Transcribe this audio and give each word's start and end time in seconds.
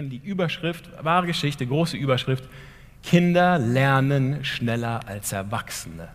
Die 0.00 0.20
Überschrift, 0.22 0.88
wahre 1.02 1.26
Geschichte, 1.26 1.66
große 1.66 1.96
Überschrift, 1.96 2.44
Kinder 3.02 3.58
lernen 3.58 4.44
schneller 4.44 5.00
als 5.08 5.32
Erwachsene. 5.32 6.08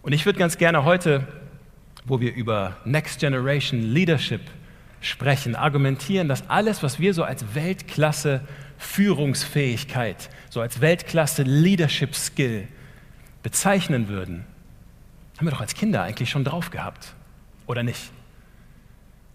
Und 0.00 0.12
ich 0.12 0.24
würde 0.24 0.38
ganz 0.38 0.56
gerne 0.56 0.84
heute, 0.84 1.28
wo 2.06 2.18
wir 2.18 2.34
über 2.34 2.78
Next 2.86 3.20
Generation 3.20 3.82
Leadership 3.82 4.40
sprechen, 5.02 5.54
argumentieren, 5.54 6.28
dass 6.28 6.48
alles, 6.48 6.82
was 6.82 6.98
wir 6.98 7.12
so 7.12 7.24
als 7.24 7.54
Weltklasse 7.54 8.40
Führungsfähigkeit, 8.78 10.30
so 10.48 10.62
als 10.62 10.80
Weltklasse 10.80 11.42
Leadership 11.42 12.14
Skill 12.14 12.68
bezeichnen 13.42 14.08
würden, 14.08 14.46
haben 15.36 15.46
wir 15.46 15.50
doch 15.50 15.60
als 15.60 15.74
Kinder 15.74 16.02
eigentlich 16.02 16.30
schon 16.30 16.44
drauf 16.44 16.70
gehabt, 16.70 17.14
oder 17.66 17.82
nicht? 17.82 18.10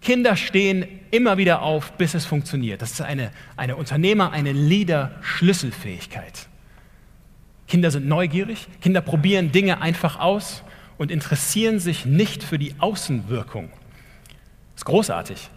Kinder 0.01 0.35
stehen 0.35 0.85
immer 1.11 1.37
wieder 1.37 1.61
auf, 1.61 1.93
bis 1.93 2.15
es 2.15 2.25
funktioniert. 2.25 2.81
Das 2.81 2.91
ist 2.91 3.01
eine, 3.01 3.31
eine 3.55 3.75
Unternehmer-, 3.75 4.31
eine 4.31 4.51
Leader-Schlüsselfähigkeit. 4.51 6.47
Kinder 7.67 7.91
sind 7.91 8.07
neugierig, 8.07 8.67
Kinder 8.81 9.01
probieren 9.01 9.51
Dinge 9.51 9.81
einfach 9.81 10.19
aus 10.19 10.63
und 10.97 11.11
interessieren 11.11 11.79
sich 11.79 12.05
nicht 12.05 12.43
für 12.43 12.59
die 12.59 12.75
Außenwirkung. 12.79 13.69
Das 14.73 14.81
ist 14.81 14.85
großartig. 14.85 15.49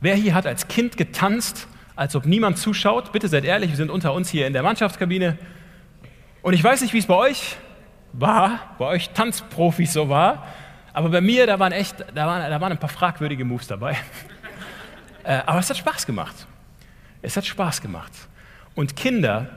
Wer 0.00 0.14
hier 0.14 0.34
hat 0.34 0.46
als 0.46 0.68
Kind 0.68 0.96
getanzt, 0.96 1.66
als 1.96 2.14
ob 2.14 2.24
niemand 2.24 2.56
zuschaut? 2.56 3.12
Bitte 3.12 3.28
seid 3.28 3.44
ehrlich, 3.44 3.70
wir 3.70 3.76
sind 3.76 3.90
unter 3.90 4.14
uns 4.14 4.30
hier 4.30 4.46
in 4.46 4.52
der 4.52 4.62
Mannschaftskabine. 4.62 5.36
Und 6.40 6.54
ich 6.54 6.62
weiß 6.62 6.80
nicht, 6.82 6.94
wie 6.94 6.98
es 6.98 7.06
bei 7.06 7.16
euch 7.16 7.56
war, 8.12 8.76
bei 8.78 8.86
euch 8.86 9.10
Tanzprofis 9.10 9.92
so 9.92 10.08
war, 10.08 10.46
aber 10.92 11.08
bei 11.08 11.20
mir, 11.20 11.46
da 11.46 11.58
waren 11.58 11.72
echt, 11.72 11.96
da 12.14 12.26
waren, 12.26 12.50
da 12.50 12.60
waren 12.60 12.72
ein 12.72 12.78
paar 12.78 12.88
fragwürdige 12.88 13.44
Moves 13.44 13.66
dabei. 13.66 13.96
Äh, 15.24 15.42
aber 15.44 15.58
es 15.58 15.68
hat 15.68 15.76
Spaß 15.76 16.06
gemacht. 16.06 16.46
Es 17.20 17.36
hat 17.36 17.44
Spaß 17.44 17.82
gemacht. 17.82 18.12
Und 18.74 18.96
Kinder, 18.96 19.50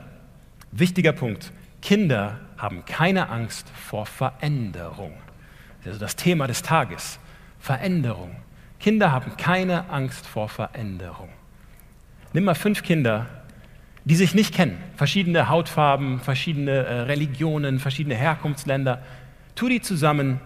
wichtiger 0.70 1.12
Punkt, 1.12 1.50
Kinder 1.80 2.40
haben 2.58 2.84
keine 2.84 3.30
Angst 3.30 3.70
vor 3.70 4.04
Veränderung. 4.04 5.14
Das 5.78 5.86
ist 5.86 5.86
also 5.86 6.00
das 6.00 6.16
Thema 6.16 6.46
des 6.46 6.60
Tages. 6.60 7.18
Veränderung. 7.58 8.36
Kinder 8.80 9.12
haben 9.12 9.36
keine 9.36 9.88
Angst 9.88 10.26
vor 10.26 10.48
Veränderung. 10.48 11.30
Nimm 12.32 12.44
mal 12.44 12.54
fünf 12.54 12.82
Kinder, 12.82 13.26
die 14.04 14.16
sich 14.16 14.34
nicht 14.34 14.54
kennen, 14.54 14.78
verschiedene 14.96 15.48
Hautfarben, 15.48 16.20
verschiedene 16.20 16.72
äh, 16.72 17.00
Religionen, 17.02 17.78
verschiedene 17.78 18.16
Herkunftsländer, 18.16 19.02
tu 19.54 19.68
die 19.68 19.80
zusammen 19.80 20.40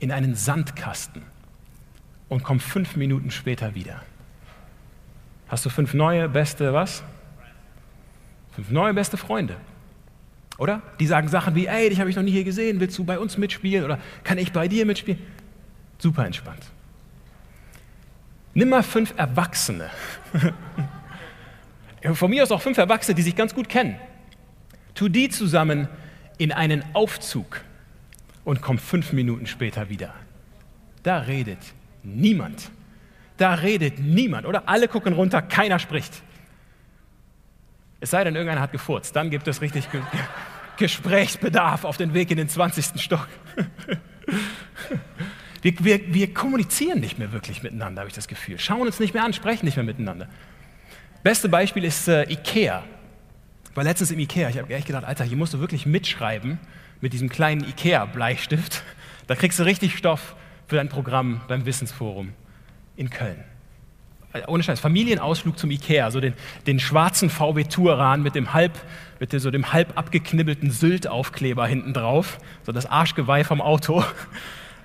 in 0.00 0.12
einen 0.12 0.34
Sandkasten 0.34 1.22
und 2.28 2.42
komm 2.42 2.60
fünf 2.60 2.96
Minuten 2.96 3.30
später 3.30 3.74
wieder. 3.74 4.02
Hast 5.48 5.64
du 5.64 5.70
fünf 5.70 5.94
neue 5.94 6.28
beste 6.28 6.72
was? 6.72 7.02
Fünf 8.52 8.70
neue 8.70 8.94
beste 8.94 9.16
Freunde. 9.16 9.56
Oder? 10.58 10.82
Die 10.98 11.06
sagen 11.06 11.28
Sachen 11.28 11.54
wie, 11.54 11.66
ey, 11.66 11.88
dich 11.88 12.00
habe 12.00 12.10
ich 12.10 12.16
noch 12.16 12.22
nie 12.22 12.32
hier 12.32 12.44
gesehen, 12.44 12.80
willst 12.80 12.98
du 12.98 13.04
bei 13.04 13.18
uns 13.18 13.38
mitspielen 13.38 13.84
oder 13.84 13.98
kann 14.24 14.38
ich 14.38 14.52
bei 14.52 14.68
dir 14.68 14.84
mitspielen? 14.84 15.20
Super 15.98 16.26
entspannt. 16.26 16.64
Nimm 18.54 18.68
mal 18.68 18.82
fünf 18.82 19.14
Erwachsene. 19.16 19.90
Von 22.12 22.30
mir 22.30 22.42
aus 22.42 22.50
auch 22.50 22.62
fünf 22.62 22.78
Erwachsene, 22.78 23.14
die 23.14 23.22
sich 23.22 23.36
ganz 23.36 23.54
gut 23.54 23.68
kennen. 23.68 23.96
Tu 24.94 25.08
die 25.08 25.28
zusammen 25.28 25.88
in 26.38 26.52
einen 26.52 26.84
Aufzug 26.92 27.62
und 28.48 28.62
kommt 28.62 28.80
fünf 28.80 29.12
Minuten 29.12 29.46
später 29.46 29.90
wieder. 29.90 30.14
Da 31.02 31.18
redet 31.18 31.58
niemand. 32.02 32.70
Da 33.36 33.52
redet 33.52 33.98
niemand. 33.98 34.46
Oder 34.46 34.70
alle 34.70 34.88
gucken 34.88 35.12
runter, 35.12 35.42
keiner 35.42 35.78
spricht. 35.78 36.22
Es 38.00 38.08
sei 38.08 38.24
denn, 38.24 38.34
irgendeiner 38.34 38.62
hat 38.62 38.72
gefurzt. 38.72 39.14
Dann 39.14 39.28
gibt 39.28 39.46
es 39.48 39.60
richtig 39.60 39.92
Ge 39.92 40.00
Gesprächsbedarf 40.78 41.84
auf 41.84 41.98
den 41.98 42.14
Weg 42.14 42.30
in 42.30 42.38
den 42.38 42.48
20. 42.48 42.98
Stock. 43.02 43.28
wir, 45.62 45.84
wir, 45.84 46.14
wir 46.14 46.32
kommunizieren 46.32 47.00
nicht 47.00 47.18
mehr 47.18 47.32
wirklich 47.32 47.62
miteinander, 47.62 48.00
habe 48.00 48.08
ich 48.08 48.14
das 48.14 48.28
Gefühl. 48.28 48.58
Schauen 48.58 48.86
uns 48.86 48.98
nicht 48.98 49.12
mehr 49.12 49.24
an, 49.24 49.34
sprechen 49.34 49.66
nicht 49.66 49.76
mehr 49.76 49.84
miteinander. 49.84 50.26
Beste 51.22 51.50
Beispiel 51.50 51.84
ist 51.84 52.08
äh, 52.08 52.22
Ikea. 52.32 52.82
Ich 53.70 53.76
war 53.76 53.84
letztens 53.84 54.10
im 54.10 54.20
Ikea. 54.20 54.48
Ich 54.48 54.56
habe 54.56 54.72
echt 54.72 54.86
gedacht, 54.86 55.04
Alter, 55.04 55.24
hier 55.24 55.36
musst 55.36 55.52
du 55.52 55.60
wirklich 55.60 55.84
mitschreiben 55.84 56.58
mit 57.00 57.12
diesem 57.12 57.28
kleinen 57.28 57.64
Ikea-Bleistift. 57.64 58.82
Da 59.26 59.34
kriegst 59.34 59.58
du 59.58 59.64
richtig 59.64 59.96
Stoff 59.96 60.34
für 60.66 60.76
dein 60.76 60.88
Programm 60.88 61.40
beim 61.48 61.66
Wissensforum 61.66 62.32
in 62.96 63.10
Köln. 63.10 63.44
Äh, 64.32 64.42
ohne 64.46 64.62
Scheiß, 64.62 64.80
Familienausflug 64.80 65.58
zum 65.58 65.70
Ikea, 65.70 66.10
so 66.10 66.20
den, 66.20 66.34
den 66.66 66.80
schwarzen 66.80 67.30
VW 67.30 67.64
Touran 67.64 68.22
mit 68.22 68.34
dem 68.34 68.52
halb, 68.52 68.72
mit 69.20 69.30
so 69.32 69.50
dem 69.50 69.72
halb 69.72 69.96
abgeknibbelten 69.96 70.70
Sylt-Aufkleber 70.70 71.66
hinten 71.66 71.94
drauf, 71.94 72.38
so 72.64 72.72
das 72.72 72.86
Arschgeweih 72.86 73.44
vom 73.44 73.60
Auto. 73.60 74.04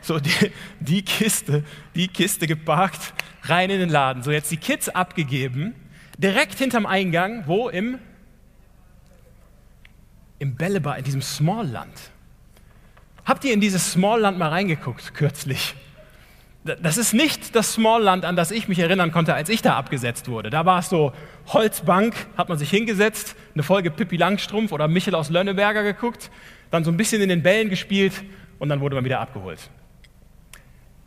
So 0.05 0.19
die, 0.19 0.51
die 0.81 1.01
Kiste, 1.01 1.63
die 1.95 2.09
Kiste 2.09 2.45
geparkt, 2.45 3.13
rein 3.43 3.69
in 3.69 3.79
den 3.79 3.87
Laden. 3.87 4.21
So 4.21 4.31
jetzt 4.31 4.51
die 4.51 4.57
Kids 4.57 4.89
abgegeben, 4.89 5.75
direkt 6.17 6.57
hinterm 6.57 6.85
Eingang, 6.85 7.43
wo 7.47 7.69
im 7.69 7.99
im 10.43 10.55
Bällebar, 10.55 10.97
in 10.97 11.05
diesem 11.05 11.21
Smallland. 11.21 12.11
Habt 13.25 13.45
ihr 13.45 13.53
in 13.53 13.61
dieses 13.61 13.93
Smallland 13.93 14.37
mal 14.37 14.49
reingeguckt 14.49 15.13
kürzlich? 15.13 15.73
Das 16.65 16.97
ist 16.97 17.13
nicht 17.13 17.55
das 17.55 17.73
Smallland, 17.73 18.25
an 18.25 18.35
das 18.35 18.51
ich 18.51 18.67
mich 18.67 18.79
erinnern 18.79 19.11
konnte, 19.11 19.33
als 19.33 19.47
ich 19.49 19.61
da 19.61 19.77
abgesetzt 19.77 20.27
wurde. 20.27 20.49
Da 20.49 20.65
war 20.65 20.79
es 20.79 20.89
so 20.89 21.13
Holzbank, 21.47 22.13
hat 22.37 22.49
man 22.49 22.57
sich 22.57 22.69
hingesetzt, 22.69 23.35
eine 23.53 23.63
Folge 23.63 23.89
Pippi 23.89 24.17
Langstrumpf 24.17 24.73
oder 24.73 24.89
Michel 24.89 25.15
aus 25.15 25.29
Lönneberger 25.29 25.83
geguckt, 25.83 26.29
dann 26.71 26.83
so 26.83 26.91
ein 26.91 26.97
bisschen 26.97 27.21
in 27.21 27.29
den 27.29 27.41
Bällen 27.41 27.69
gespielt 27.69 28.13
und 28.59 28.67
dann 28.67 28.81
wurde 28.81 28.95
man 28.95 29.05
wieder 29.05 29.21
abgeholt. 29.21 29.69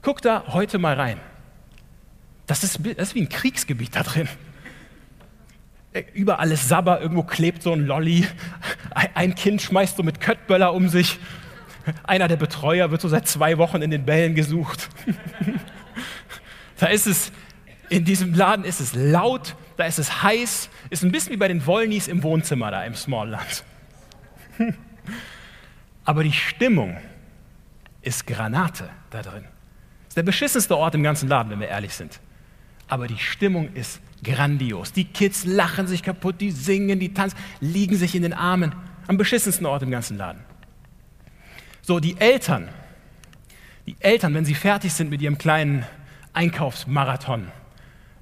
Guck 0.00 0.22
da 0.22 0.44
heute 0.48 0.78
mal 0.78 0.94
rein. 0.94 1.20
Das 2.46 2.64
ist, 2.64 2.80
das 2.84 3.08
ist 3.08 3.14
wie 3.14 3.22
ein 3.22 3.28
Kriegsgebiet 3.28 3.96
da 3.96 4.02
drin. 4.02 4.28
Überall 6.14 6.52
ist 6.52 6.68
Sabber, 6.68 7.00
irgendwo 7.00 7.22
klebt 7.22 7.62
so 7.62 7.72
ein 7.72 7.86
Lolli, 7.86 8.26
ein 9.14 9.34
Kind 9.34 9.62
schmeißt 9.62 9.96
so 9.96 10.02
mit 10.02 10.20
Köttböller 10.20 10.72
um 10.72 10.88
sich, 10.88 11.18
einer 12.04 12.28
der 12.28 12.36
Betreuer 12.36 12.90
wird 12.90 13.00
so 13.00 13.08
seit 13.08 13.28
zwei 13.28 13.58
Wochen 13.58 13.82
in 13.82 13.90
den 13.90 14.04
Bällen 14.04 14.34
gesucht. 14.34 14.88
da 16.78 16.86
ist 16.86 17.06
es, 17.06 17.32
in 17.88 18.04
diesem 18.04 18.34
Laden 18.34 18.64
ist 18.64 18.80
es 18.80 18.94
laut, 18.94 19.54
da 19.76 19.84
ist 19.84 19.98
es 19.98 20.22
heiß, 20.22 20.68
ist 20.90 21.04
ein 21.04 21.12
bisschen 21.12 21.32
wie 21.32 21.36
bei 21.36 21.48
den 21.48 21.64
Wollnies 21.66 22.08
im 22.08 22.22
Wohnzimmer 22.22 22.70
da 22.70 22.84
im 22.84 22.94
Smallland. 22.94 23.64
Aber 26.04 26.22
die 26.22 26.32
Stimmung 26.32 26.96
ist 28.02 28.26
Granate 28.26 28.88
da 29.10 29.22
drin. 29.22 29.44
Ist 30.08 30.16
der 30.16 30.22
beschissenste 30.22 30.76
Ort 30.76 30.94
im 30.94 31.02
ganzen 31.02 31.28
Laden, 31.28 31.50
wenn 31.50 31.60
wir 31.60 31.68
ehrlich 31.68 31.94
sind. 31.94 32.20
Aber 32.88 33.06
die 33.06 33.18
Stimmung 33.18 33.72
ist 33.74 34.00
grandios. 34.22 34.92
Die 34.92 35.04
Kids 35.04 35.44
lachen 35.44 35.86
sich 35.86 36.02
kaputt, 36.02 36.40
die 36.40 36.50
singen, 36.50 36.98
die 36.98 37.12
tanzen, 37.12 37.38
liegen 37.60 37.96
sich 37.96 38.14
in 38.14 38.22
den 38.22 38.32
Armen. 38.32 38.74
Am 39.06 39.16
beschissensten 39.16 39.66
Ort 39.66 39.82
im 39.82 39.90
ganzen 39.90 40.16
Laden. 40.16 40.42
So, 41.82 42.00
die 42.00 42.16
Eltern, 42.18 42.68
die 43.86 43.96
Eltern, 44.00 44.34
wenn 44.34 44.44
sie 44.44 44.54
fertig 44.54 44.92
sind 44.92 45.10
mit 45.10 45.22
ihrem 45.22 45.38
kleinen 45.38 45.86
Einkaufsmarathon, 46.32 47.48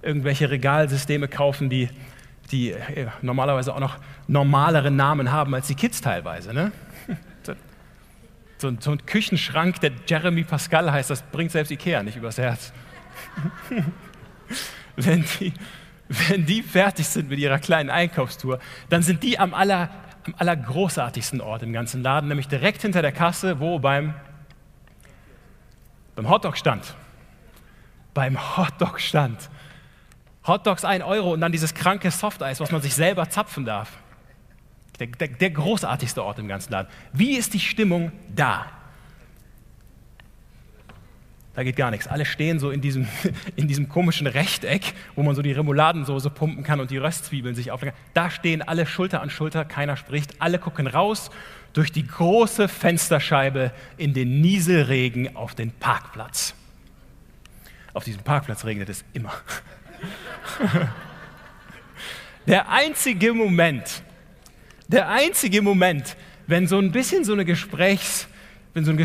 irgendwelche 0.02 0.50
Regalsysteme 0.50 1.28
kaufen, 1.28 1.70
die, 1.70 1.88
die 2.50 2.72
äh, 2.72 3.08
normalerweise 3.22 3.74
auch 3.74 3.80
noch 3.80 3.96
normalere 4.28 4.90
Namen 4.90 5.32
haben 5.32 5.54
als 5.54 5.66
die 5.68 5.74
Kids 5.74 6.00
teilweise. 6.00 6.52
Ne? 6.52 6.72
So, 8.56 8.72
so 8.78 8.92
ein 8.92 9.04
Küchenschrank, 9.04 9.80
der 9.80 9.90
Jeremy 10.06 10.44
Pascal 10.44 10.90
heißt, 10.90 11.10
das 11.10 11.22
bringt 11.22 11.50
selbst 11.50 11.70
Ikea 11.72 12.02
nicht 12.02 12.16
übers 12.16 12.38
Herz. 12.38 12.72
wenn 14.96 15.24
die, 15.40 15.52
wenn 16.08 16.46
die 16.46 16.62
fertig 16.62 17.08
sind 17.08 17.28
mit 17.28 17.38
ihrer 17.38 17.58
kleinen 17.58 17.90
Einkaufstour, 17.90 18.58
dann 18.90 19.02
sind 19.02 19.22
die 19.22 19.38
am, 19.38 19.54
aller, 19.54 19.90
am 20.26 20.34
allergroßartigsten 20.38 21.40
Ort 21.40 21.62
im 21.62 21.72
ganzen 21.72 22.02
Laden, 22.02 22.28
nämlich 22.28 22.48
direkt 22.48 22.82
hinter 22.82 23.02
der 23.02 23.12
Kasse, 23.12 23.60
wo 23.60 23.78
beim, 23.78 24.14
beim 26.14 26.28
Hotdog-Stand. 26.28 26.94
Beim 28.12 28.56
Hotdog-Stand. 28.56 29.50
Hotdogs 30.46 30.84
1 30.84 31.02
Euro 31.04 31.32
und 31.32 31.40
dann 31.40 31.52
dieses 31.52 31.74
kranke 31.74 32.10
Softeis, 32.10 32.60
was 32.60 32.70
man 32.70 32.82
sich 32.82 32.94
selber 32.94 33.30
zapfen 33.30 33.64
darf. 33.64 33.90
Der, 35.00 35.06
der, 35.06 35.28
der 35.28 35.50
großartigste 35.50 36.22
Ort 36.22 36.38
im 36.38 36.48
ganzen 36.48 36.72
Land. 36.72 36.88
Wie 37.12 37.36
ist 37.36 37.54
die 37.54 37.60
Stimmung 37.60 38.12
da? 38.28 38.66
Da 41.54 41.62
geht 41.62 41.76
gar 41.76 41.90
nichts. 41.90 42.08
Alle 42.08 42.24
stehen 42.24 42.58
so 42.58 42.70
in 42.70 42.80
diesem, 42.80 43.06
in 43.56 43.68
diesem 43.68 43.88
komischen 43.88 44.26
Rechteck, 44.26 44.94
wo 45.14 45.22
man 45.22 45.34
so 45.34 45.42
die 45.42 45.52
Remouladensoße 45.52 46.30
pumpen 46.30 46.64
kann 46.64 46.80
und 46.80 46.90
die 46.90 46.98
Röstzwiebeln 46.98 47.54
sich 47.54 47.70
auflegen. 47.70 47.96
Da 48.12 48.30
stehen 48.30 48.62
alle 48.62 48.86
Schulter 48.86 49.22
an 49.22 49.30
Schulter, 49.30 49.64
keiner 49.64 49.96
spricht. 49.96 50.40
Alle 50.40 50.58
gucken 50.58 50.86
raus 50.86 51.30
durch 51.72 51.92
die 51.92 52.06
große 52.06 52.68
Fensterscheibe 52.68 53.72
in 53.96 54.14
den 54.14 54.40
Nieselregen 54.40 55.36
auf 55.36 55.54
den 55.54 55.70
Parkplatz. 55.70 56.54
Auf 57.92 58.04
diesem 58.04 58.22
Parkplatz 58.22 58.64
regnet 58.64 58.88
es 58.88 59.04
immer. 59.12 59.32
Der 62.46 62.68
einzige 62.68 63.32
Moment, 63.32 64.02
der 64.86 65.08
einzige 65.08 65.62
Moment, 65.62 66.14
wenn 66.46 66.66
so 66.66 66.78
ein 66.78 66.92
bisschen 66.92 67.24
so 67.24 67.32
eine 67.32 67.46
Gesprächs, 67.46 68.28
wenn 68.74 68.84
so 68.84 68.90
ein 68.90 68.98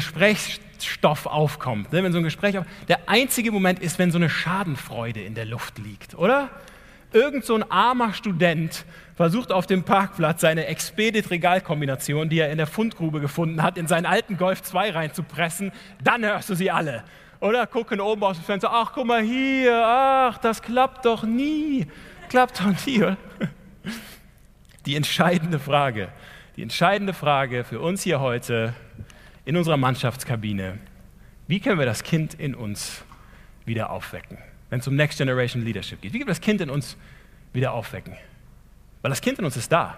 Gesprächsstoff 0.79 1.25
aufkommt, 1.25 1.91
ne, 1.91 2.03
wenn 2.03 2.11
so 2.11 2.17
ein 2.19 2.23
Gespräch, 2.23 2.57
der 2.87 2.99
einzige 3.07 3.51
Moment 3.51 3.79
ist, 3.79 3.99
wenn 3.99 4.11
so 4.11 4.17
eine 4.17 4.29
Schadenfreude 4.29 5.21
in 5.21 5.35
der 5.35 5.45
Luft 5.45 5.77
liegt, 5.77 6.15
oder? 6.15 6.49
Irgend 7.11 7.43
so 7.43 7.55
ein 7.55 7.69
armer 7.69 8.13
Student 8.13 8.85
versucht 9.15 9.51
auf 9.51 9.65
dem 9.65 9.83
Parkplatz 9.83 10.41
seine 10.41 10.67
Expedit-Regalkombination, 10.67 12.29
die 12.29 12.39
er 12.39 12.51
in 12.51 12.57
der 12.57 12.67
Fundgrube 12.67 13.19
gefunden 13.19 13.63
hat, 13.63 13.77
in 13.77 13.87
seinen 13.87 14.05
alten 14.05 14.37
Golf 14.37 14.61
2 14.61 14.91
reinzupressen, 14.91 15.71
dann 16.03 16.23
hörst 16.23 16.49
du 16.49 16.55
sie 16.55 16.69
alle. 16.69 17.03
Oder 17.39 17.65
gucken 17.67 17.99
oben 17.99 18.23
aus 18.23 18.37
dem 18.37 18.45
Fenster, 18.45 18.69
ach 18.71 18.91
guck 18.93 19.05
mal 19.05 19.21
hier, 19.21 19.81
ach, 19.83 20.37
das 20.37 20.61
klappt 20.61 21.05
doch 21.05 21.23
nie. 21.23 21.87
Klappt 22.29 22.59
doch 22.59 22.85
nie. 22.85 23.01
Oder? 23.01 23.17
Die 24.85 24.95
entscheidende 24.95 25.59
Frage, 25.59 26.09
die 26.55 26.63
entscheidende 26.63 27.13
Frage 27.13 27.63
für 27.63 27.79
uns 27.79 28.01
hier 28.01 28.21
heute 28.21 28.73
in 29.45 29.57
unserer 29.57 29.77
Mannschaftskabine, 29.77 30.77
wie 31.47 31.59
können 31.59 31.79
wir 31.79 31.85
das 31.85 32.03
Kind 32.03 32.33
in 32.35 32.53
uns 32.53 33.03
wieder 33.65 33.89
aufwecken, 33.89 34.37
wenn 34.69 34.79
es 34.79 34.87
um 34.87 34.95
Next 34.95 35.17
Generation 35.17 35.63
Leadership 35.63 36.01
geht? 36.01 36.13
Wie 36.13 36.19
können 36.19 36.27
wir 36.27 36.33
das 36.33 36.41
Kind 36.41 36.61
in 36.61 36.69
uns 36.69 36.97
wieder 37.53 37.73
aufwecken? 37.73 38.13
Weil 39.01 39.09
das 39.09 39.21
Kind 39.21 39.39
in 39.39 39.45
uns 39.45 39.57
ist 39.57 39.71
da. 39.71 39.97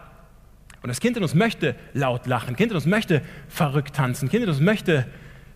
Und 0.81 0.87
das 0.87 0.99
Kind 0.99 1.17
in 1.17 1.23
uns 1.23 1.35
möchte 1.35 1.75
laut 1.93 2.25
lachen, 2.25 2.55
Kind 2.55 2.71
in 2.71 2.75
uns 2.75 2.85
möchte 2.85 3.21
verrückt 3.49 3.95
tanzen, 3.95 4.29
Kind 4.29 4.43
in 4.43 4.49
uns 4.49 4.59
möchte 4.59 5.07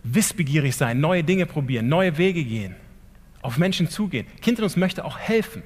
wissbegierig 0.04 0.76
sein, 0.76 1.00
neue 1.00 1.24
Dinge 1.24 1.46
probieren, 1.46 1.88
neue 1.88 2.16
Wege 2.16 2.44
gehen, 2.44 2.76
auf 3.42 3.58
Menschen 3.58 3.88
zugehen. 3.88 4.26
Kind 4.40 4.58
in 4.58 4.64
uns 4.64 4.76
möchte 4.76 5.04
auch 5.04 5.18
helfen. 5.18 5.62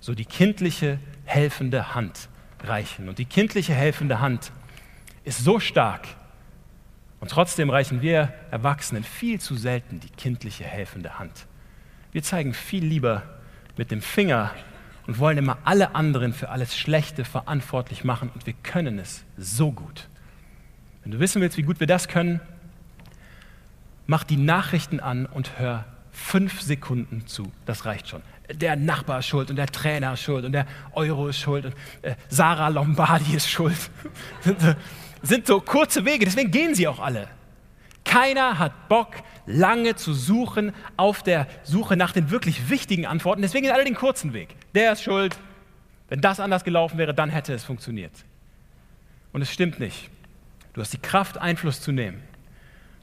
So 0.00 0.14
die 0.14 0.24
kindliche, 0.24 0.98
helfende 1.24 1.94
Hand 1.94 2.28
reichen. 2.62 3.08
Und 3.08 3.18
die 3.18 3.24
kindliche, 3.24 3.72
helfende 3.72 4.20
Hand 4.20 4.52
ist 5.24 5.42
so 5.42 5.58
stark. 5.58 6.06
Und 7.20 7.30
trotzdem 7.30 7.70
reichen 7.70 8.02
wir 8.02 8.32
Erwachsenen 8.50 9.04
viel 9.04 9.40
zu 9.40 9.56
selten 9.56 10.00
die 10.00 10.10
kindliche, 10.10 10.64
helfende 10.64 11.18
Hand. 11.18 11.46
Wir 12.12 12.22
zeigen 12.22 12.54
viel 12.54 12.84
lieber 12.84 13.22
mit 13.76 13.90
dem 13.90 14.02
Finger 14.02 14.52
und 15.06 15.18
wollen 15.18 15.38
immer 15.38 15.58
alle 15.64 15.94
anderen 15.94 16.32
für 16.32 16.48
alles 16.48 16.76
Schlechte 16.76 17.24
verantwortlich 17.24 18.04
machen 18.04 18.30
und 18.34 18.46
wir 18.46 18.54
können 18.62 18.98
es 18.98 19.24
so 19.36 19.72
gut. 19.72 20.08
Wenn 21.02 21.12
du 21.12 21.20
wissen 21.20 21.40
willst, 21.40 21.56
wie 21.56 21.62
gut 21.62 21.78
wir 21.78 21.86
das 21.86 22.08
können, 22.08 22.40
mach 24.06 24.24
die 24.24 24.36
Nachrichten 24.36 25.00
an 25.00 25.26
und 25.26 25.58
hör 25.58 25.84
fünf 26.10 26.60
Sekunden 26.60 27.26
zu. 27.26 27.52
Das 27.66 27.84
reicht 27.84 28.08
schon. 28.08 28.22
Der 28.52 28.76
Nachbar 28.76 29.20
ist 29.20 29.26
schuld 29.26 29.50
und 29.50 29.56
der 29.56 29.66
Trainer 29.66 30.14
ist 30.14 30.22
schuld 30.22 30.44
und 30.44 30.52
der 30.52 30.66
Euro 30.92 31.28
ist 31.28 31.38
schuld 31.38 31.66
und 31.66 31.74
äh, 32.02 32.14
Sarah 32.28 32.68
Lombardi 32.68 33.36
ist 33.36 33.48
schuld. 33.48 33.90
sind, 35.22 35.46
so, 35.46 35.60
kurze 35.60 36.04
Wege, 36.04 36.24
deswegen 36.24 36.50
gehen 36.50 36.74
sie 36.74 36.88
auch 36.88 37.00
alle. 37.00 37.28
Keiner 38.04 38.58
hat 38.58 38.88
Bock, 38.88 39.14
lange 39.46 39.96
zu 39.96 40.14
suchen 40.14 40.72
auf 40.96 41.22
der 41.22 41.46
Suche 41.64 41.96
nach 41.96 42.12
den 42.12 42.30
wirklich 42.30 42.70
wichtigen 42.70 43.04
Antworten. 43.04 43.42
Deswegen 43.42 43.64
gehen 43.64 43.74
alle 43.74 43.84
den 43.84 43.96
kurzen 43.96 44.32
Weg. 44.32 44.54
Der 44.74 44.92
ist 44.92 45.02
schuld. 45.02 45.36
Wenn 46.08 46.20
das 46.20 46.38
anders 46.38 46.62
gelaufen 46.62 46.98
wäre, 46.98 47.12
dann 47.12 47.30
hätte 47.30 47.52
es 47.52 47.64
funktioniert. 47.64 48.12
Und 49.32 49.42
es 49.42 49.52
stimmt 49.52 49.80
nicht. 49.80 50.08
Du 50.72 50.80
hast 50.80 50.92
die 50.92 50.98
Kraft, 50.98 51.38
Einfluss 51.38 51.80
zu 51.80 51.90
nehmen. 51.90 52.22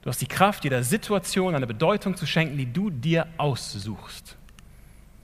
Du 0.04 0.10
hast 0.10 0.22
die 0.22 0.28
Kraft, 0.28 0.64
jeder 0.64 0.84
Situation 0.84 1.56
eine 1.56 1.68
Bedeutung 1.68 2.16
zu 2.16 2.26
schenken, 2.26 2.58
die 2.58 2.72
du 2.72 2.90
dir 2.90 3.28
aussuchst. 3.38 4.38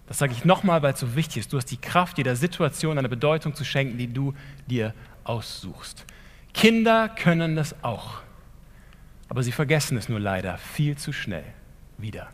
Das 0.08 0.18
sage 0.18 0.34
ich 0.34 0.44
nochmal, 0.44 0.82
weil 0.82 0.94
es 0.94 1.00
so 1.00 1.16
wichtig 1.16 1.38
ist. 1.38 1.54
Du 1.54 1.58
hast 1.58 1.68
die 1.68 1.78
Kraft, 1.78 2.18
jeder 2.18 2.36
Situation 2.36 2.98
eine 2.98 3.10
Bedeutung 3.10 3.54
zu 3.56 3.64
schenken, 3.64 3.98
die 3.98 4.12
du 4.12 4.34
dir 4.68 4.94
aussuchst. 5.24 6.06
Kinder 6.54 7.10
können 7.10 7.56
das 7.56 7.84
auch, 7.84 8.22
aber 9.28 9.44
sie 9.44 9.52
vergessen 9.52 9.98
es 9.98 10.10
nur 10.10 10.20
leider 10.20 10.58
viel 10.58 10.98
zu 10.98 11.14
schnell 11.14 11.46
wieder. 11.98 12.30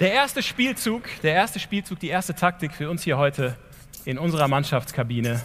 Der 0.00 0.12
erste 0.12 0.42
Spielzug, 0.42 1.04
der 1.22 1.34
erste 1.34 1.60
Spielzug, 1.60 2.00
die 2.00 2.08
erste 2.08 2.34
Taktik 2.34 2.74
für 2.74 2.90
uns 2.90 3.04
hier 3.04 3.16
heute 3.16 3.56
in 4.04 4.18
unserer 4.18 4.48
Mannschaftskabine. 4.48 5.40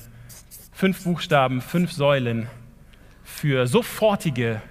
Fünf 0.73 1.03
Buchstaben, 1.03 1.61
fünf 1.61 1.91
Säulen 1.91 2.49
für 3.23 3.67
sofortige 3.67 4.61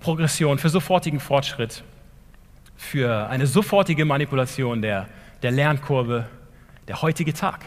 Progression, 0.00 0.58
für 0.58 0.68
sofortigen 0.68 1.18
Fortschritt, 1.18 1.82
für 2.76 3.28
eine 3.28 3.48
sofortige 3.48 4.04
Manipulation 4.04 4.80
der, 4.80 5.08
der 5.42 5.50
Lernkurve, 5.50 6.28
der 6.88 7.02
heutige 7.02 7.32
Tag. 7.32 7.64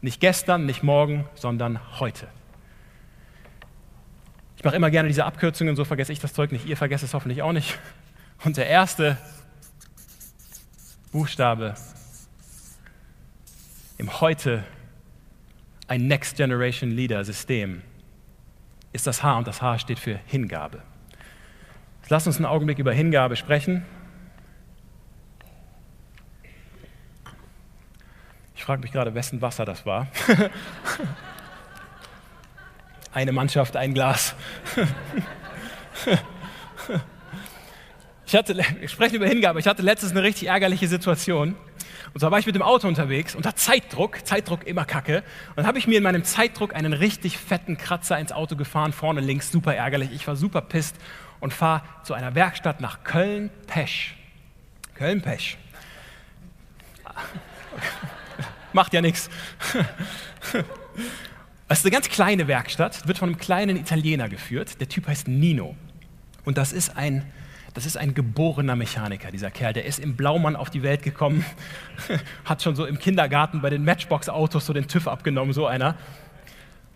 Nicht 0.00 0.20
gestern, 0.20 0.66
nicht 0.66 0.82
morgen, 0.82 1.28
sondern 1.34 1.80
heute. 1.98 2.28
Ich 4.56 4.64
mache 4.64 4.76
immer 4.76 4.90
gerne 4.90 5.08
diese 5.08 5.24
Abkürzungen, 5.24 5.76
so 5.76 5.84
vergesse 5.84 6.12
ich 6.12 6.18
das 6.18 6.32
Zeug 6.32 6.52
nicht, 6.52 6.66
ihr 6.66 6.76
vergesst 6.76 7.04
es 7.04 7.14
hoffentlich 7.14 7.42
auch 7.42 7.52
nicht. 7.52 7.78
Und 8.44 8.56
der 8.56 8.66
erste 8.68 9.16
Buchstabe 11.12 11.74
im 13.98 14.20
Heute 14.20 14.64
ein 15.88 16.06
Next 16.06 16.36
Generation 16.36 16.90
Leader 16.90 17.24
System 17.24 17.82
ist 18.92 19.06
das 19.06 19.22
H 19.22 19.38
und 19.38 19.46
das 19.46 19.62
H 19.62 19.78
steht 19.78 19.98
für 19.98 20.18
Hingabe. 20.26 20.82
Lass 22.08 22.26
uns 22.26 22.36
einen 22.36 22.46
Augenblick 22.46 22.78
über 22.78 22.92
Hingabe 22.92 23.36
sprechen. 23.36 23.84
Frage 28.66 28.82
mich 28.82 28.90
gerade, 28.90 29.14
wessen 29.14 29.40
Wasser 29.42 29.64
das 29.64 29.86
war. 29.86 30.08
Eine 33.14 33.30
Mannschaft, 33.30 33.76
ein 33.76 33.94
Glas. 33.94 34.34
ich, 38.26 38.34
hatte, 38.34 38.60
ich 38.82 38.90
spreche 38.90 39.14
über 39.16 39.28
Hingabe. 39.28 39.60
Ich 39.60 39.68
hatte 39.68 39.82
letztens 39.82 40.10
eine 40.12 40.22
richtig 40.22 40.48
ärgerliche 40.48 40.88
Situation. 40.88 41.54
Und 42.12 42.20
zwar 42.20 42.30
war 42.32 42.40
ich 42.40 42.44
mit 42.44 42.56
dem 42.56 42.62
Auto 42.62 42.88
unterwegs 42.88 43.34
unter 43.36 43.54
Zeitdruck, 43.56 44.26
Zeitdruck 44.26 44.66
immer 44.66 44.84
kacke. 44.84 45.22
Und 45.50 45.58
dann 45.58 45.66
habe 45.66 45.78
ich 45.78 45.86
mir 45.86 45.96
in 45.96 46.02
meinem 46.02 46.24
Zeitdruck 46.24 46.74
einen 46.74 46.92
richtig 46.92 47.38
fetten 47.38 47.78
Kratzer 47.78 48.18
ins 48.18 48.32
Auto 48.32 48.56
gefahren, 48.56 48.92
vorne 48.92 49.20
links, 49.20 49.50
super 49.50 49.74
ärgerlich. 49.74 50.10
Ich 50.12 50.26
war 50.26 50.36
super 50.36 50.60
pisst 50.60 50.96
und 51.38 51.54
fahre 51.54 51.82
zu 52.02 52.12
einer 52.14 52.34
Werkstatt 52.34 52.80
nach 52.80 53.04
Köln-Pesch. 53.04 54.16
Köln-Pesch. 54.96 55.56
Macht 58.76 58.92
ja 58.92 59.00
nichts. 59.00 59.30
Das 61.68 61.80
ist 61.80 61.84
eine 61.84 61.90
ganz 61.90 62.08
kleine 62.08 62.46
Werkstatt, 62.46 63.08
wird 63.08 63.18
von 63.18 63.30
einem 63.30 63.38
kleinen 63.38 63.76
Italiener 63.76 64.28
geführt. 64.28 64.80
Der 64.80 64.88
Typ 64.88 65.08
heißt 65.08 65.26
Nino. 65.26 65.74
Und 66.44 66.58
das 66.58 66.72
ist 66.72 66.96
ein 66.96 67.26
das 67.74 67.84
ist 67.84 67.96
ein 67.96 68.14
geborener 68.14 68.76
Mechaniker, 68.76 69.30
dieser 69.30 69.50
Kerl. 69.50 69.72
Der 69.72 69.84
ist 69.84 69.98
im 69.98 70.16
Blaumann 70.16 70.56
auf 70.56 70.70
die 70.70 70.82
Welt 70.82 71.02
gekommen, 71.02 71.44
hat 72.44 72.62
schon 72.62 72.76
so 72.76 72.86
im 72.86 72.98
Kindergarten 72.98 73.60
bei 73.60 73.68
den 73.68 73.84
Matchbox-Autos 73.84 74.64
so 74.64 74.72
den 74.72 74.86
TÜV 74.86 75.08
abgenommen, 75.08 75.52
so 75.52 75.66
einer. 75.66 75.96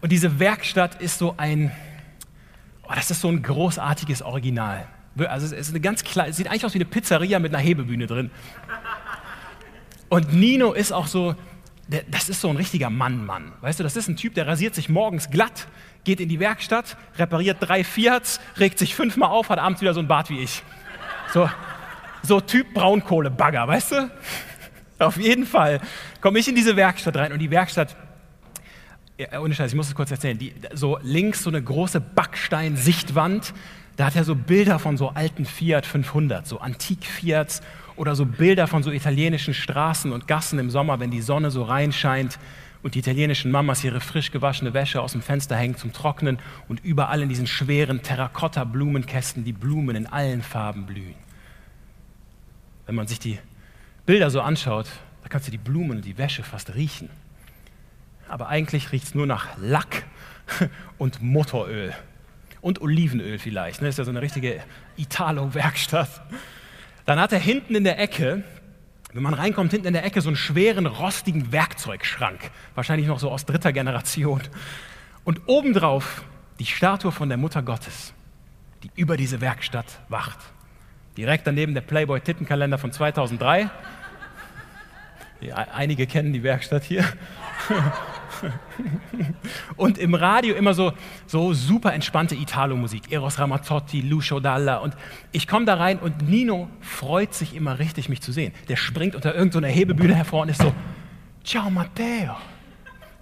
Und 0.00 0.12
diese 0.12 0.38
Werkstatt 0.38 1.02
ist 1.02 1.18
so 1.18 1.34
ein, 1.36 1.72
oh, 2.84 2.92
das 2.94 3.10
ist 3.10 3.22
so 3.22 3.28
ein 3.28 3.42
großartiges 3.42 4.22
Original. 4.22 4.86
Also 5.18 5.46
es 5.46 5.52
ist 5.52 5.70
eine 5.70 5.80
ganz 5.80 6.02
es 6.02 6.36
sieht 6.36 6.46
eigentlich 6.46 6.64
aus 6.64 6.74
wie 6.74 6.78
eine 6.78 6.86
Pizzeria 6.86 7.40
mit 7.40 7.52
einer 7.52 7.62
Hebebühne 7.62 8.06
drin. 8.06 8.30
Und 10.08 10.32
Nino 10.32 10.72
ist 10.72 10.92
auch 10.92 11.06
so, 11.06 11.36
der, 11.90 12.04
das 12.08 12.28
ist 12.28 12.40
so 12.40 12.48
ein 12.48 12.56
richtiger 12.56 12.88
Mann-Mann. 12.88 13.52
Weißt 13.60 13.80
du, 13.80 13.84
das 13.84 13.96
ist 13.96 14.08
ein 14.08 14.16
Typ, 14.16 14.34
der 14.34 14.46
rasiert 14.46 14.74
sich 14.74 14.88
morgens 14.88 15.30
glatt, 15.30 15.66
geht 16.04 16.20
in 16.20 16.28
die 16.28 16.38
Werkstatt, 16.38 16.96
repariert 17.18 17.56
drei 17.60 17.82
Fiats, 17.82 18.40
regt 18.58 18.78
sich 18.78 18.94
fünfmal 18.94 19.30
auf, 19.30 19.48
hat 19.48 19.58
abends 19.58 19.80
wieder 19.80 19.92
so 19.92 20.00
ein 20.00 20.06
Bart 20.06 20.30
wie 20.30 20.38
ich. 20.38 20.62
So, 21.32 21.50
so 22.22 22.40
Typ 22.40 22.72
Braunkohlebagger, 22.74 23.66
weißt 23.66 23.92
du? 23.92 24.10
Auf 25.00 25.16
jeden 25.16 25.46
Fall 25.46 25.80
komme 26.20 26.38
ich 26.38 26.46
in 26.46 26.54
diese 26.54 26.76
Werkstatt 26.76 27.16
rein 27.16 27.32
und 27.32 27.40
die 27.40 27.50
Werkstatt, 27.50 27.96
ja, 29.18 29.40
ohne 29.40 29.54
Scheiß, 29.54 29.72
ich 29.72 29.76
muss 29.76 29.88
es 29.88 29.94
kurz 29.94 30.12
erzählen, 30.12 30.38
die, 30.38 30.54
so 30.72 30.98
links 31.02 31.42
so 31.42 31.50
eine 31.50 31.62
große 31.62 32.00
Backstein-Sichtwand, 32.00 33.52
da 33.96 34.06
hat 34.06 34.16
er 34.16 34.24
so 34.24 34.36
Bilder 34.36 34.78
von 34.78 34.96
so 34.96 35.08
alten 35.08 35.44
Fiat 35.44 35.86
500, 35.86 36.46
so 36.46 36.60
Antik-Fiats 36.60 37.62
oder 37.96 38.14
so 38.14 38.26
Bilder 38.26 38.66
von 38.66 38.82
so 38.82 38.90
italienischen 38.90 39.54
Straßen 39.54 40.12
und 40.12 40.26
Gassen 40.26 40.58
im 40.58 40.70
Sommer, 40.70 41.00
wenn 41.00 41.10
die 41.10 41.22
Sonne 41.22 41.50
so 41.50 41.62
reinscheint 41.62 42.38
und 42.82 42.94
die 42.94 43.00
italienischen 43.00 43.50
Mamas 43.50 43.84
ihre 43.84 44.00
frisch 44.00 44.30
gewaschene 44.30 44.72
Wäsche 44.72 45.02
aus 45.02 45.12
dem 45.12 45.22
Fenster 45.22 45.56
hängen 45.56 45.76
zum 45.76 45.92
Trocknen 45.92 46.38
und 46.68 46.82
überall 46.84 47.22
in 47.22 47.28
diesen 47.28 47.46
schweren 47.46 48.02
Terrakotta-Blumenkästen 48.02 49.44
die 49.44 49.52
Blumen 49.52 49.96
in 49.96 50.06
allen 50.06 50.42
Farben 50.42 50.86
blühen. 50.86 51.14
Wenn 52.86 52.94
man 52.94 53.06
sich 53.06 53.18
die 53.18 53.38
Bilder 54.06 54.30
so 54.30 54.40
anschaut, 54.40 54.86
da 55.22 55.28
kannst 55.28 55.46
du 55.46 55.50
die 55.50 55.58
Blumen 55.58 55.98
und 55.98 56.04
die 56.04 56.18
Wäsche 56.18 56.42
fast 56.42 56.74
riechen. 56.74 57.10
Aber 58.28 58.48
eigentlich 58.48 58.92
riecht 58.92 59.04
es 59.08 59.14
nur 59.14 59.26
nach 59.26 59.58
Lack 59.58 60.04
und 60.98 61.20
Motoröl. 61.20 61.94
Und 62.60 62.80
Olivenöl 62.80 63.38
vielleicht. 63.38 63.76
Das 63.76 63.82
ne? 63.82 63.88
ist 63.88 63.98
ja 63.98 64.04
so 64.04 64.10
eine 64.10 64.22
richtige 64.22 64.62
Italo-Werkstatt. 64.96 66.22
Dann 67.10 67.18
hat 67.18 67.32
er 67.32 67.40
hinten 67.40 67.74
in 67.74 67.82
der 67.82 67.98
Ecke, 67.98 68.44
wenn 69.12 69.22
man 69.24 69.34
reinkommt, 69.34 69.72
hinten 69.72 69.88
in 69.88 69.94
der 69.94 70.04
Ecke 70.04 70.20
so 70.20 70.28
einen 70.28 70.36
schweren, 70.36 70.86
rostigen 70.86 71.50
Werkzeugschrank. 71.50 72.38
Wahrscheinlich 72.76 73.08
noch 73.08 73.18
so 73.18 73.32
aus 73.32 73.46
dritter 73.46 73.72
Generation. 73.72 74.40
Und 75.24 75.40
obendrauf 75.46 76.22
die 76.60 76.66
Statue 76.66 77.10
von 77.10 77.28
der 77.28 77.36
Mutter 77.36 77.62
Gottes, 77.62 78.14
die 78.84 78.92
über 78.94 79.16
diese 79.16 79.40
Werkstatt 79.40 79.86
wacht. 80.08 80.38
Direkt 81.16 81.48
daneben 81.48 81.74
der 81.74 81.80
Playboy-Tittenkalender 81.80 82.78
von 82.78 82.92
2003. 82.92 83.68
Einige 85.74 86.06
kennen 86.06 86.32
die 86.32 86.44
Werkstatt 86.44 86.84
hier. 86.84 87.04
und 89.76 89.98
im 89.98 90.14
Radio 90.14 90.54
immer 90.54 90.74
so, 90.74 90.92
so 91.26 91.52
super 91.52 91.92
entspannte 91.92 92.34
Italo-Musik. 92.34 93.12
Eros 93.12 93.38
Ramazzotti, 93.38 94.00
Lucio 94.00 94.40
Dalla. 94.40 94.78
Und 94.78 94.96
ich 95.32 95.46
komme 95.46 95.64
da 95.66 95.74
rein 95.74 95.98
und 95.98 96.28
Nino 96.28 96.68
freut 96.80 97.34
sich 97.34 97.54
immer 97.54 97.78
richtig, 97.78 98.08
mich 98.08 98.20
zu 98.20 98.32
sehen. 98.32 98.52
Der 98.68 98.76
springt 98.76 99.14
unter 99.14 99.34
irgendeiner 99.34 99.68
so 99.68 99.74
Hebebühne 99.74 100.14
hervor 100.14 100.42
und 100.42 100.48
ist 100.50 100.62
so, 100.62 100.72
Ciao 101.44 101.70
Matteo. 101.70 102.36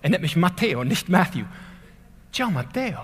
Er 0.02 0.10
nennt 0.10 0.22
mich 0.22 0.36
Matteo, 0.36 0.84
nicht 0.84 1.08
Matthew. 1.08 1.44
Ciao 2.32 2.50
Matteo. 2.50 3.00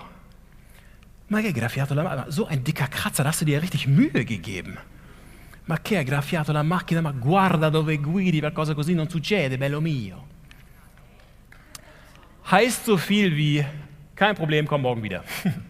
Ma 1.27 1.41
che 1.41 1.51
graffiato 1.51 1.95
la 1.95 2.25
So 2.29 2.45
ein 2.45 2.63
dicker 2.63 2.87
Kratzer, 2.87 3.23
da 3.23 3.29
hast 3.29 3.41
du 3.41 3.45
dir 3.45 3.61
richtig 3.61 3.87
Mühe 3.87 4.25
gegeben. 4.25 4.77
Ma 5.65 5.79
che 5.79 6.03
graffiato 6.03 6.51
la 6.51 6.61
macchina? 6.61 7.01
Ma 7.01 7.11
guarda 7.11 7.71
dove 7.71 7.97
guidi, 7.97 8.39
qualcosa 8.39 8.75
così 8.75 8.93
non 8.93 9.09
succede, 9.09 9.57
bello 9.57 9.81
mio 9.81 10.33
heißt 12.49 12.85
so 12.85 12.97
viel 12.97 13.35
wie, 13.35 13.65
kein 14.15 14.35
Problem, 14.35 14.67
komm 14.67 14.81
morgen 14.81 15.03
wieder. 15.03 15.23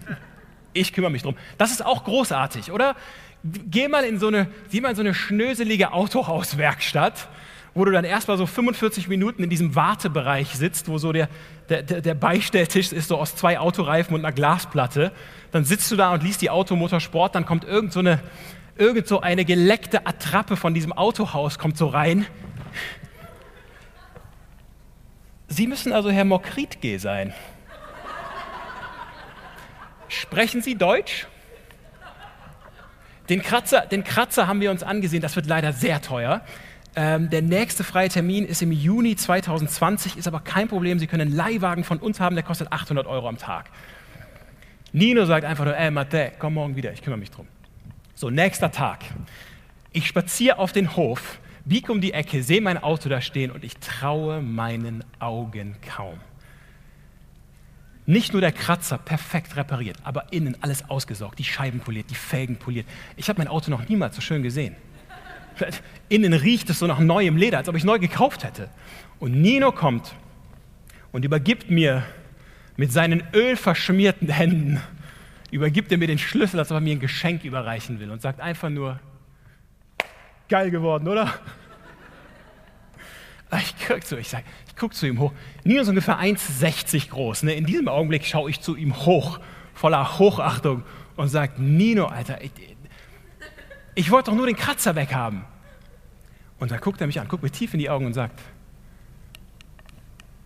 Ich 0.78 0.92
kümmere 0.92 1.10
mich 1.10 1.22
drum. 1.22 1.38
Das 1.58 1.72
ist 1.72 1.86
auch 1.86 2.04
großartig, 2.04 2.70
oder? 2.70 2.98
Geh 3.46 3.88
mal 3.88 4.04
in 4.04 4.20
so 4.20 4.28
eine, 4.28 4.48
sieh 4.68 4.82
mal 4.82 4.90
in 4.90 4.96
so 4.98 5.04
eine 5.04 5.14
schnöselige 5.14 5.94
Autohauswerkstatt, 5.94 7.30
wo 7.74 7.86
du 7.86 7.94
dann 7.94 8.04
erstmal 8.04 8.38
so 8.38 8.46
45 8.46 9.08
Minuten 9.08 9.42
in 9.42 9.50
diesem 9.50 9.76
Wartebereich 9.76 10.50
sitzt, 10.50 10.90
wo 10.90 10.98
so 10.98 11.14
der, 11.14 11.30
der, 11.70 11.82
der 11.82 12.14
Beistelltisch 12.14 12.92
ist, 12.92 13.08
so 13.08 13.18
aus 13.18 13.38
zwei 13.38 13.58
Autoreifen 13.58 14.16
und 14.16 14.26
einer 14.26 14.34
Glasplatte. 14.34 15.14
Dann 15.52 15.64
sitzt 15.64 15.90
du 15.94 15.96
da 15.96 16.12
und 16.12 16.24
liest 16.24 16.42
die 16.42 16.50
Automotorsport, 16.50 17.36
dann 17.36 17.46
kommt 17.46 17.64
irgend 17.64 17.94
so 17.94 18.02
eine, 18.02 18.20
irgend 18.78 19.08
so 19.08 19.22
eine 19.22 19.46
geleckte 19.46 20.06
Attrappe 20.06 20.58
von 20.58 20.74
diesem 20.74 20.92
Autohaus, 20.92 21.58
kommt 21.58 21.78
so 21.78 21.88
rein 21.88 22.26
Sie 25.48 25.68
müssen 25.68 25.94
also 25.94 26.10
Herr 26.10 26.26
Mokritge 26.26 27.00
sein. 27.00 27.34
Sprechen 30.08 30.62
Sie 30.62 30.76
Deutsch? 30.76 31.28
Den 33.30 33.42
Kratzer, 33.42 33.82
den 33.82 34.04
Kratzer 34.04 34.48
haben 34.48 34.62
wir 34.62 34.70
uns 34.72 34.84
angesehen, 34.84 35.22
das 35.22 35.36
wird 35.36 35.48
leider 35.48 35.74
sehr 35.74 36.02
teuer. 36.02 36.42
Ähm, 36.96 37.30
der 37.30 37.42
nächste 37.42 37.84
freie 37.84 38.08
Termin 38.08 38.46
ist 38.46 38.62
im 38.62 38.72
Juni 38.72 39.16
2020, 39.16 40.18
ist 40.18 40.28
aber 40.28 40.40
kein 40.40 40.68
Problem. 40.68 41.00
Sie 41.00 41.08
können 41.08 41.28
einen 41.28 41.36
Leihwagen 41.36 41.84
von 41.84 41.98
uns 41.98 42.20
haben, 42.20 42.36
der 42.36 42.44
kostet 42.44 42.72
800 42.72 43.08
Euro 43.08 43.28
am 43.28 43.38
Tag. 43.38 43.70
Nino 44.94 45.26
sagt 45.26 45.44
einfach 45.44 45.66
nur, 45.66 45.76
ey 45.76 45.92
Mathe, 45.92 46.32
komm 46.40 46.54
morgen 46.54 46.76
wieder, 46.76 46.94
ich 46.94 47.02
kümmere 47.02 47.20
mich 47.20 47.32
drum. 47.32 47.48
So, 48.14 48.30
nächster 48.30 48.72
Tag. 48.72 49.00
Ich 49.92 50.08
spaziere 50.08 50.58
auf 50.58 50.72
den 50.72 50.96
Hof 50.96 51.40
biege 51.66 51.92
um 51.92 52.00
die 52.00 52.14
Ecke, 52.14 52.44
sehe 52.44 52.62
mein 52.62 52.78
Auto 52.78 53.10
da 53.10 53.22
stehen 53.22 53.52
und 53.52 53.64
ich 53.64 53.78
traue 53.78 54.42
meinen 54.42 55.04
Augen 55.20 55.76
kaum. 55.82 56.20
Nicht 58.06 58.34
nur 58.34 58.42
der 58.42 58.52
Kratzer 58.52 59.00
perfekt 59.00 59.56
repariert, 59.56 59.98
aber 60.04 60.32
innen 60.32 60.56
alles 60.62 60.90
ausgesaugt, 60.90 61.40
die 61.40 61.44
Scheiben 61.44 61.80
poliert, 61.80 62.12
die 62.12 62.16
Felgen 62.16 62.58
poliert. 62.58 62.86
Ich 63.18 63.30
habe 63.30 63.40
mein 63.40 63.48
Auto 63.48 63.72
noch 63.72 63.90
niemals 63.90 64.16
so 64.16 64.22
schön 64.22 64.44
gesehen. 64.44 64.76
Innen 66.10 66.34
riecht 66.34 66.70
es 66.70 66.80
so 66.80 66.88
nach 66.88 67.00
neuem 67.00 67.38
Leder, 67.38 67.58
als 67.58 67.68
ob 67.68 67.76
ich 67.76 67.84
neu 67.84 67.98
gekauft 67.98 68.44
hätte. 68.44 68.70
Und 69.20 69.42
Nino 69.42 69.72
kommt 69.72 70.14
und 71.12 71.26
übergibt 71.26 71.72
mir 71.72 72.04
mit 72.78 72.92
seinen 72.92 73.24
ölverschmierten 73.34 74.30
Händen, 74.30 74.82
übergibt 75.50 75.92
er 75.92 75.98
mir 75.98 76.08
den 76.08 76.20
Schlüssel, 76.20 76.60
als 76.60 76.72
ob 76.72 76.78
er 76.78 76.82
mir 76.82 76.96
ein 76.96 77.00
Geschenk 77.00 77.44
überreichen 77.44 78.00
will 78.00 78.12
und 78.12 78.22
sagt 78.22 78.40
einfach 78.40 78.70
nur, 78.70 79.00
Geil 80.50 80.72
geworden, 80.72 81.08
oder? 81.08 81.34
Ich 83.58 83.88
gucke 83.88 84.02
zu, 84.02 84.18
ich 84.18 84.34
ich 84.34 84.76
guck 84.76 84.94
zu 84.94 85.08
ihm 85.08 85.20
hoch. 85.20 85.32
Nino 85.64 85.82
ist 85.82 85.88
ungefähr 85.88 86.20
1,60 86.20 87.10
groß. 87.10 87.44
Ne? 87.44 87.54
In 87.54 87.66
diesem 87.66 87.88
Augenblick 87.88 88.26
schaue 88.26 88.50
ich 88.50 88.60
zu 88.60 88.76
ihm 88.76 89.06
hoch, 89.06 89.40
voller 89.74 90.20
Hochachtung 90.20 90.84
und 91.16 91.30
sage, 91.30 91.62
Nino, 91.62 92.08
Alter, 92.08 92.42
ich, 92.42 92.52
ich 93.94 94.12
wollte 94.12 94.32
doch 94.32 94.38
nur 94.38 94.48
den 94.48 94.58
Kratzer 94.58 94.96
weghaben. 94.96 95.46
Und 96.60 96.72
dann 96.72 96.82
guckt 96.82 97.00
er 97.00 97.08
mich 97.08 97.20
an, 97.20 97.28
guckt 97.30 97.44
mir 97.44 97.50
tief 97.50 97.74
in 97.74 97.80
die 97.80 97.90
Augen 97.90 98.06
und 98.06 98.14
sagt, 98.14 98.42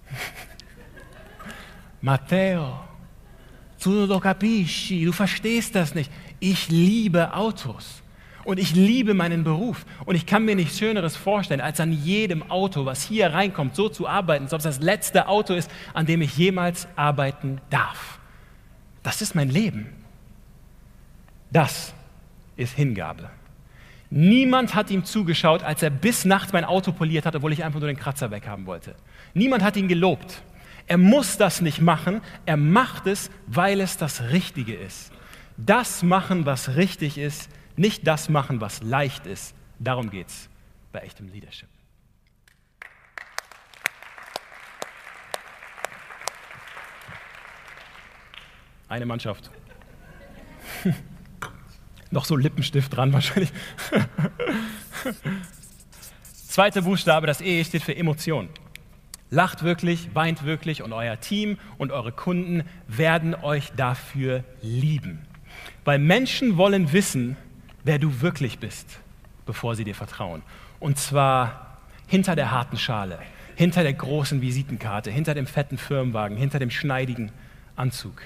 Matteo, 2.01 2.79
tu 3.79 4.05
non 4.05 4.19
capisci, 4.21 5.05
du 5.05 5.11
verstehst 5.11 5.75
das 5.75 5.95
nicht. 5.95 6.11
Ich 6.39 6.69
liebe 6.69 7.33
Autos. 7.33 8.03
Und 8.43 8.59
ich 8.59 8.73
liebe 8.75 9.13
meinen 9.13 9.43
Beruf. 9.43 9.85
Und 10.05 10.15
ich 10.15 10.25
kann 10.25 10.45
mir 10.45 10.55
nichts 10.55 10.79
Schöneres 10.79 11.15
vorstellen, 11.15 11.61
als 11.61 11.79
an 11.79 11.91
jedem 11.91 12.49
Auto, 12.49 12.85
was 12.85 13.03
hier 13.03 13.33
reinkommt, 13.33 13.75
so 13.75 13.89
zu 13.89 14.07
arbeiten, 14.07 14.45
als 14.45 14.53
ob 14.53 14.59
es 14.59 14.63
das 14.63 14.79
letzte 14.79 15.27
Auto 15.27 15.53
ist, 15.53 15.69
an 15.93 16.05
dem 16.05 16.21
ich 16.21 16.37
jemals 16.37 16.87
arbeiten 16.95 17.59
darf. 17.69 18.19
Das 19.03 19.21
ist 19.21 19.35
mein 19.35 19.49
Leben. 19.49 19.87
Das 21.51 21.93
ist 22.55 22.75
Hingabe. 22.75 23.29
Niemand 24.11 24.73
hat 24.73 24.89
ihm 24.89 25.05
zugeschaut, 25.05 25.63
als 25.63 25.83
er 25.83 25.91
bis 25.91 26.25
nachts 26.25 26.51
mein 26.51 26.65
Auto 26.65 26.91
poliert 26.91 27.25
hat, 27.25 27.35
obwohl 27.35 27.53
ich 27.53 27.63
einfach 27.63 27.79
nur 27.79 27.87
den 27.87 27.97
Kratzer 27.97 28.31
weghaben 28.31 28.65
wollte. 28.65 28.95
Niemand 29.33 29.63
hat 29.63 29.77
ihn 29.77 29.87
gelobt. 29.87 30.41
Er 30.87 30.97
muss 30.97 31.37
das 31.37 31.61
nicht 31.61 31.81
machen, 31.81 32.21
er 32.47 32.57
macht 32.57 33.05
es, 33.05 33.29
weil 33.45 33.79
es 33.79 33.97
das 33.97 34.31
Richtige 34.31 34.73
ist. 34.73 35.11
Das 35.57 36.01
machen, 36.01 36.47
was 36.47 36.75
richtig 36.75 37.19
ist, 37.19 37.49
nicht 37.79 38.05
das 38.05 38.27
machen, 38.27 38.59
was 38.61 38.83
leicht 38.83 39.25
ist. 39.25 39.55
Darum 39.79 40.09
geht 40.09 40.27
es 40.27 40.49
bei 40.91 40.99
echtem 40.99 41.29
Leadership. 41.29 41.69
Eine 48.89 49.05
Mannschaft. 49.05 49.49
Noch 52.11 52.25
so 52.25 52.35
Lippenstift 52.35 52.95
dran 52.95 53.13
wahrscheinlich. 53.13 53.51
Zweiter 56.23 56.81
Buchstabe, 56.81 57.27
das 57.27 57.39
E 57.39 57.63
steht 57.63 57.83
für 57.83 57.95
Emotion. 57.95 58.49
Lacht 59.29 59.63
wirklich, 59.63 60.13
weint 60.15 60.43
wirklich 60.43 60.81
und 60.81 60.91
euer 60.91 61.19
Team 61.19 61.57
und 61.77 61.91
eure 61.91 62.11
Kunden 62.11 62.63
werden 62.87 63.35
euch 63.35 63.71
dafür 63.77 64.43
lieben. 64.61 65.21
Weil 65.85 65.99
Menschen 65.99 66.57
wollen 66.57 66.91
wissen, 66.91 67.37
wer 67.83 67.99
du 67.99 68.21
wirklich 68.21 68.59
bist, 68.59 68.99
bevor 69.45 69.75
sie 69.75 69.83
dir 69.83 69.95
vertrauen. 69.95 70.41
Und 70.79 70.97
zwar 70.97 71.77
hinter 72.07 72.35
der 72.35 72.51
harten 72.51 72.77
Schale, 72.77 73.19
hinter 73.55 73.83
der 73.83 73.93
großen 73.93 74.41
Visitenkarte, 74.41 75.11
hinter 75.11 75.33
dem 75.33 75.47
fetten 75.47 75.77
Firmenwagen, 75.77 76.37
hinter 76.37 76.59
dem 76.59 76.71
schneidigen 76.71 77.31
Anzug. 77.75 78.21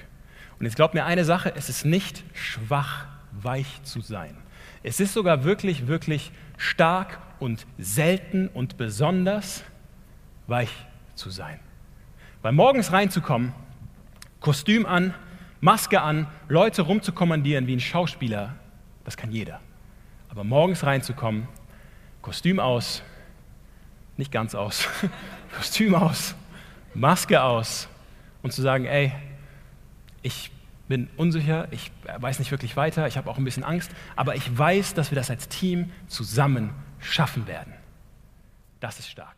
Und 0.60 0.66
jetzt 0.66 0.76
glaubt 0.76 0.94
mir 0.94 1.06
eine 1.06 1.26
Sache, 1.26 1.54
es 1.56 1.70
ist 1.70 1.86
nicht 1.86 2.24
schwach, 2.34 3.08
weich 3.32 3.82
zu 3.84 4.02
sein. 4.02 4.38
Es 4.84 5.00
ist 5.00 5.14
sogar 5.14 5.44
wirklich, 5.44 5.88
wirklich 5.88 6.32
stark 6.58 7.20
und 7.40 7.66
selten 7.78 8.48
und 8.48 8.78
besonders 8.78 9.64
weich 10.48 10.72
zu 11.16 11.30
sein. 11.30 11.60
Weil 12.42 12.52
morgens 12.52 12.92
reinzukommen, 12.92 13.54
Kostüm 14.40 14.86
an, 14.86 15.14
Maske 15.62 16.02
an, 16.02 16.28
Leute 16.50 16.82
rumzukommandieren 16.82 17.68
wie 17.68 17.76
ein 17.76 17.80
Schauspieler, 17.80 18.56
das 19.04 19.18
kann 19.18 19.32
jeder. 19.32 19.60
Aber 20.30 20.44
morgens 20.44 20.84
reinzukommen, 20.84 21.48
Kostüm 22.22 22.60
aus, 22.60 23.04
nicht 24.18 24.32
ganz 24.32 24.56
aus, 24.56 24.88
Kostüm 25.56 25.96
aus, 25.96 26.36
Maske 26.94 27.42
aus 27.42 27.88
und 28.42 28.52
zu 28.52 28.62
sagen, 28.62 28.86
ey, 28.86 29.12
ich 30.22 30.52
bin 30.88 31.10
unsicher, 31.18 31.68
ich 31.72 31.92
weiß 32.18 32.40
nicht 32.40 32.52
wirklich 32.52 32.76
weiter, 32.76 33.08
ich 33.08 33.18
habe 33.18 33.30
auch 33.30 33.38
ein 33.38 33.44
bisschen 33.44 33.64
Angst, 33.64 33.92
aber 34.16 34.36
ich 34.36 34.58
weiß, 34.58 34.94
dass 34.94 35.12
wir 35.12 35.16
das 35.16 35.30
als 35.30 35.48
Team 35.48 35.92
zusammen 36.08 36.72
schaffen 37.00 37.48
werden. 37.48 37.74
Das 38.80 39.00
ist 39.00 39.10
stark. 39.10 39.38